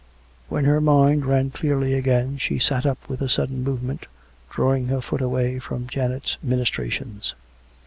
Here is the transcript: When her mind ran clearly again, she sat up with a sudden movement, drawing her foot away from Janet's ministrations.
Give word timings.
When 0.49 0.65
her 0.65 0.81
mind 0.81 1.27
ran 1.27 1.51
clearly 1.51 1.93
again, 1.93 2.39
she 2.39 2.57
sat 2.57 2.87
up 2.87 2.97
with 3.07 3.21
a 3.21 3.29
sudden 3.29 3.63
movement, 3.63 4.07
drawing 4.49 4.87
her 4.87 4.99
foot 4.99 5.21
away 5.21 5.59
from 5.59 5.85
Janet's 5.85 6.37
ministrations. 6.41 7.35